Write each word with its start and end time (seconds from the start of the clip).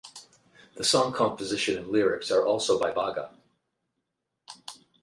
The 0.77 0.83
song 0.83 1.13
composition 1.13 1.77
and 1.77 1.89
lyrics 1.89 2.31
are 2.31 2.43
also 2.43 2.79
by 2.79 2.89
Bagga. 2.91 3.35